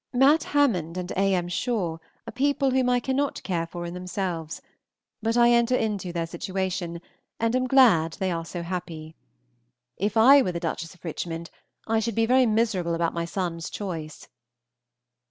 [0.13, 0.45] Mat.
[0.45, 1.35] Hammond and A.
[1.35, 1.47] M.
[1.47, 4.59] Shaw are people whom I cannot care for in themselves,
[5.21, 6.99] but I enter into their situation,
[7.39, 9.15] and am glad they are so happy.
[9.97, 11.51] If I were the Duchess of Richmond,
[11.85, 14.27] I should be very miserable about my son's choice.